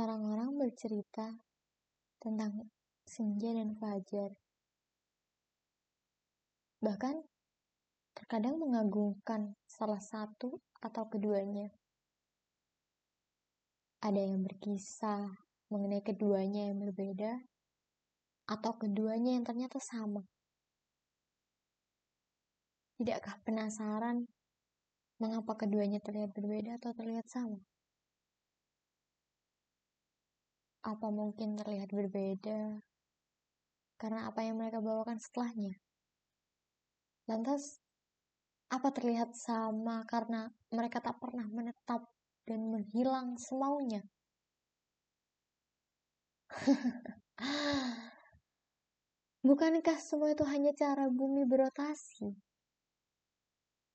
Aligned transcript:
Orang-orang 0.00 0.56
bercerita 0.56 1.28
tentang 2.16 2.72
senja 3.04 3.52
dan 3.52 3.76
fajar. 3.76 4.32
Bahkan 6.80 7.20
terkadang 8.16 8.56
mengagungkan 8.56 9.52
salah 9.68 10.00
satu 10.00 10.56
atau 10.80 11.04
keduanya. 11.12 11.68
Ada 14.00 14.24
yang 14.24 14.40
berkisah 14.40 15.28
mengenai 15.68 16.00
keduanya 16.00 16.72
yang 16.72 16.80
berbeda, 16.80 17.36
atau 18.48 18.72
keduanya 18.80 19.36
yang 19.36 19.44
ternyata 19.44 19.76
sama. 19.78 20.24
Tidakkah 22.96 23.36
penasaran 23.44 24.24
mengapa 25.20 25.60
keduanya 25.60 26.00
terlihat 26.00 26.32
berbeda 26.32 26.80
atau 26.80 26.96
terlihat 26.96 27.28
sama? 27.28 27.60
Apa 30.80 31.12
mungkin 31.12 31.60
terlihat 31.60 31.92
berbeda 31.92 32.80
karena 34.00 34.32
apa 34.32 34.40
yang 34.40 34.56
mereka 34.56 34.80
bawakan 34.80 35.20
setelahnya? 35.20 35.76
Lantas, 37.28 37.84
apa 38.72 38.88
terlihat 38.88 39.36
sama 39.36 40.08
karena 40.08 40.48
mereka 40.72 41.04
tak 41.04 41.20
pernah 41.20 41.44
menetap 41.52 42.08
dan 42.48 42.72
menghilang 42.72 43.36
semaunya? 43.36 44.00
Bukankah 49.46 50.00
semua 50.00 50.32
itu 50.32 50.48
hanya 50.48 50.72
cara 50.72 51.12
bumi 51.12 51.44
berotasi? 51.44 52.32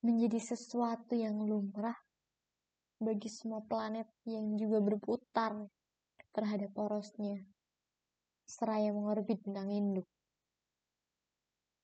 Menjadi 0.00 0.40
sesuatu 0.40 1.12
yang 1.12 1.44
lumrah 1.44 1.96
bagi 3.00 3.28
semua 3.28 3.60
planet 3.64 4.08
yang 4.24 4.56
juga 4.56 4.80
berputar 4.80 5.56
terhadap 6.30 6.70
porosnya, 6.74 7.42
seraya 8.46 8.90
mengorbit 8.90 9.38
bintang 9.42 9.70
induk. 9.70 10.08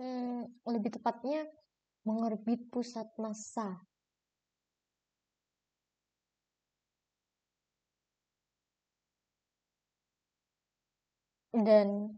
Hmm, 0.00 0.48
lebih 0.64 0.96
tepatnya, 0.96 1.44
mengorbit 2.08 2.72
pusat 2.72 3.08
massa. 3.20 3.76
Dan 11.50 12.14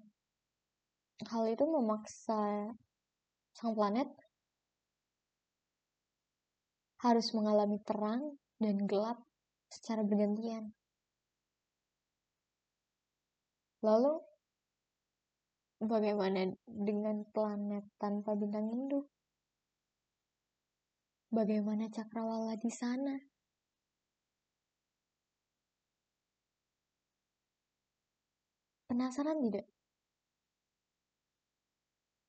hal 1.25 1.45
itu 1.48 1.65
memaksa 1.65 2.69
sang 3.56 3.73
planet 3.73 4.11
harus 7.03 7.34
mengalami 7.34 7.83
terang 7.83 8.39
dan 8.62 8.77
gelap 8.87 9.19
secara 9.73 10.06
bergantian. 10.06 10.70
Lalu, 13.83 14.14
bagaimana 15.83 16.55
dengan 16.70 17.27
planet 17.34 17.83
tanpa 17.98 18.38
bintang 18.38 18.70
induk? 18.70 19.11
Bagaimana 21.34 21.91
cakrawala 21.91 22.55
di 22.55 22.70
sana? 22.70 23.19
Penasaran 28.86 29.42
tidak? 29.42 29.66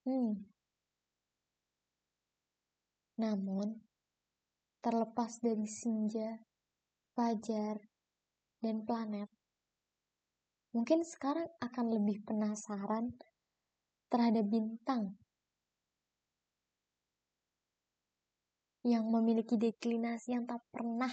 Hmm. 0.09 0.47
Namun, 3.19 3.77
terlepas 4.81 5.37
dari 5.37 5.69
senja, 5.69 6.33
fajar, 7.13 7.77
dan 8.63 8.87
planet, 8.87 9.29
mungkin 10.73 11.05
sekarang 11.05 11.45
akan 11.61 11.85
lebih 11.93 12.25
penasaran 12.25 13.13
terhadap 14.09 14.45
bintang 14.49 15.13
yang 18.83 19.07
memiliki 19.07 19.55
deklinasi 19.55 20.35
yang 20.35 20.43
tak 20.43 20.59
pernah 20.73 21.09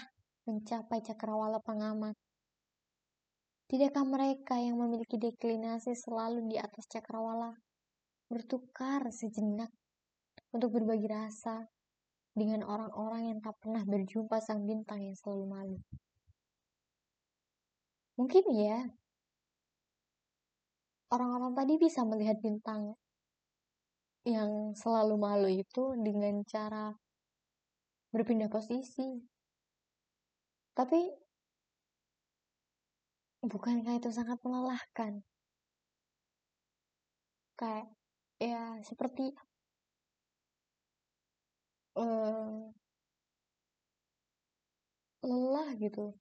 mencapai 0.48 0.98
cakrawala 1.06 1.62
pengamat. 1.62 2.18
Tidakkah 3.70 4.02
mereka 4.02 4.58
yang 4.58 4.74
memiliki 4.82 5.14
deklinasi 5.14 5.94
selalu 5.94 6.50
di 6.50 6.58
atas 6.58 6.90
cakrawala 6.90 7.54
bertukar 8.26 9.06
sejenak 9.14 9.70
untuk 10.50 10.74
berbagi 10.74 11.06
rasa 11.06 11.70
dengan 12.34 12.66
orang-orang 12.66 13.30
yang 13.30 13.38
tak 13.38 13.54
pernah 13.62 13.86
berjumpa 13.86 14.42
sang 14.42 14.66
bintang 14.66 15.06
yang 15.06 15.14
selalu 15.14 15.46
malu. 15.46 15.78
Mungkin 18.18 18.44
ya, 18.50 18.90
orang-orang 21.10 21.52
tadi 21.58 21.74
bisa 21.76 22.06
melihat 22.06 22.38
bintang 22.38 22.94
yang 24.22 24.76
selalu 24.76 25.14
malu 25.18 25.48
itu 25.50 25.96
dengan 25.98 26.44
cara 26.46 26.94
berpindah 28.14 28.50
posisi. 28.50 29.18
Tapi, 30.76 31.00
bukankah 33.42 33.98
itu 33.98 34.10
sangat 34.14 34.38
melelahkan? 34.44 35.22
Kayak 37.58 37.92
ya 38.40 38.80
seperti 38.80 39.36
uh, 42.00 42.72
lelah 45.20 45.68
gitu 45.76 46.16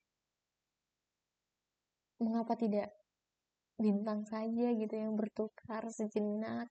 mengapa 2.20 2.60
tidak 2.60 2.99
bintang 3.80 4.28
saja 4.28 4.68
gitu 4.76 4.94
yang 4.94 5.16
bertukar 5.16 5.88
sejenak. 5.88 6.68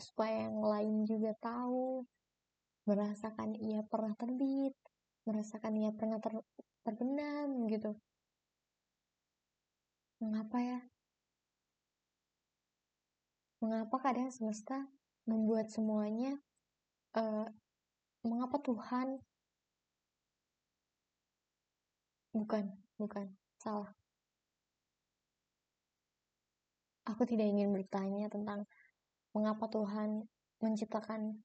Supaya 0.00 0.48
yang 0.48 0.58
lain 0.64 1.04
juga 1.04 1.36
tahu 1.38 2.02
merasakan 2.88 3.54
ia 3.60 3.84
pernah 3.86 4.16
terbit 4.18 4.74
merasakan 5.26 5.74
ia 5.78 5.90
pernah 5.94 6.18
ter 6.18 6.34
terbenam 6.82 7.70
gitu. 7.70 7.94
Mengapa 10.18 10.58
ya? 10.58 10.80
Mengapa 13.62 13.96
kadang 14.02 14.30
semesta 14.34 14.90
membuat 15.26 15.70
semuanya 15.70 16.34
uh, 17.14 17.46
mengapa 18.26 18.58
Tuhan? 18.58 19.22
Bukan 22.34 22.64
bukan 22.98 23.30
salah 23.62 23.94
aku 27.02 27.22
tidak 27.26 27.50
ingin 27.50 27.74
bertanya 27.74 28.30
tentang 28.30 28.66
mengapa 29.34 29.66
Tuhan 29.66 30.28
menciptakan 30.62 31.42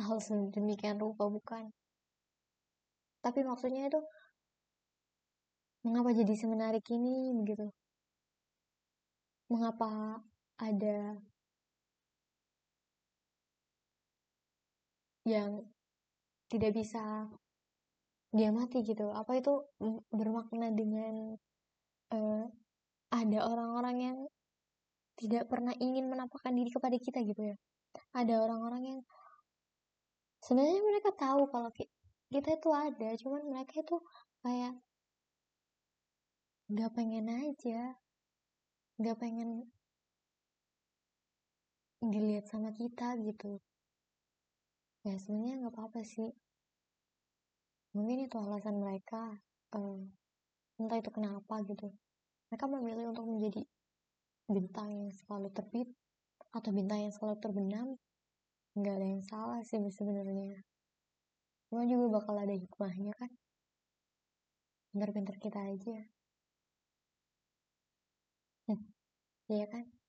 hal 0.00 0.16
sedemikian 0.22 0.96
rupa 0.96 1.28
bukan? 1.28 1.68
Tapi 3.20 3.44
maksudnya 3.44 3.92
itu 3.92 4.00
mengapa 5.84 6.16
jadi 6.16 6.32
semenarik 6.32 6.84
ini 6.88 7.36
begitu? 7.36 7.68
Mengapa 9.52 10.22
ada 10.56 11.20
yang 15.28 15.68
tidak 16.48 16.72
bisa 16.72 17.28
dia 18.32 18.48
mati 18.54 18.80
gitu? 18.80 19.12
Apa 19.12 19.36
itu 19.36 19.60
bermakna 20.08 20.72
dengan 20.72 21.36
uh, 22.14 22.48
ada 23.10 23.38
orang-orang 23.42 23.96
yang 23.98 24.18
tidak 25.18 25.50
pernah 25.50 25.74
ingin 25.76 26.08
menampakkan 26.08 26.54
diri 26.54 26.70
kepada 26.70 26.96
kita 26.96 27.20
gitu 27.26 27.52
ya. 27.52 27.56
Ada 28.14 28.40
orang-orang 28.40 28.82
yang 28.86 29.00
sebenarnya 30.40 30.80
mereka 30.80 31.10
tahu 31.18 31.50
kalau 31.50 31.70
kita 32.30 32.50
itu 32.56 32.70
ada 32.70 33.08
cuman 33.18 33.42
mereka 33.50 33.82
itu 33.82 33.96
kayak 34.40 34.74
nggak 36.70 36.90
pengen 36.94 37.26
aja 37.26 37.98
nggak 39.02 39.16
pengen 39.18 39.66
dilihat 42.00 42.46
sama 42.46 42.70
kita 42.72 43.18
gitu. 43.20 43.58
Ya 45.02 45.18
sebenarnya 45.18 45.66
nggak 45.66 45.74
apa-apa 45.74 46.00
sih. 46.06 46.30
Mungkin 47.92 48.30
itu 48.30 48.38
alasan 48.38 48.78
mereka 48.78 49.34
uh, 49.74 50.00
entah 50.78 50.96
itu 51.02 51.10
kenapa 51.10 51.60
gitu 51.66 51.90
mereka 52.50 52.66
memilih 52.66 53.14
untuk 53.14 53.30
menjadi 53.30 53.62
bintang 54.50 54.90
yang 54.90 55.10
selalu 55.14 55.48
terbit 55.54 55.88
atau 56.50 56.70
bintang 56.74 57.06
yang 57.06 57.14
selalu 57.14 57.38
terbenam 57.38 57.86
nggak 58.74 58.94
ada 58.98 59.06
yang 59.06 59.22
salah 59.22 59.60
sih 59.62 59.78
sebenarnya. 59.78 60.58
Cuma 61.70 61.86
juga 61.86 62.06
bakal 62.18 62.34
ada 62.42 62.54
hikmahnya 62.58 63.14
kan. 63.14 63.30
Pintar-pintar 64.90 65.38
kita 65.38 65.62
aja. 65.70 66.10
Hmm, 68.66 68.82
iya 69.50 69.66
kan 69.72 69.99